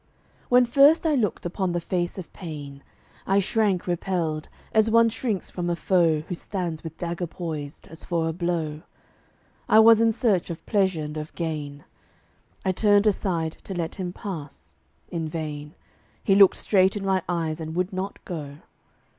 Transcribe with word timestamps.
When 0.49 0.65
first 0.65 1.05
I 1.05 1.13
looked 1.13 1.45
upon 1.45 1.73
the 1.73 1.79
face 1.79 2.17
of 2.17 2.33
Pain 2.33 2.81
I 3.27 3.37
shrank 3.39 3.85
repelled, 3.85 4.49
as 4.73 4.89
one 4.89 5.09
shrinks 5.09 5.51
from 5.51 5.69
a 5.69 5.75
foe 5.75 6.21
Who 6.21 6.33
stands 6.33 6.83
with 6.83 6.97
dagger 6.97 7.27
poised, 7.27 7.87
as 7.87 8.03
for 8.03 8.27
a 8.27 8.33
blow. 8.33 8.81
I 9.69 9.77
was 9.77 10.01
in 10.01 10.11
search 10.11 10.49
of 10.49 10.65
Pleasure 10.65 11.03
and 11.03 11.17
of 11.17 11.31
Gain; 11.35 11.83
I 12.65 12.71
turned 12.71 13.05
aside 13.05 13.57
to 13.63 13.75
let 13.75 13.93
him 13.93 14.11
pass: 14.11 14.73
in 15.11 15.29
vain; 15.29 15.75
He 16.23 16.33
looked 16.33 16.57
straight 16.57 16.97
in 16.97 17.05
my 17.05 17.21
eyes 17.29 17.61
and 17.61 17.75
would 17.75 17.93
not 17.93 18.25
go. 18.25 18.57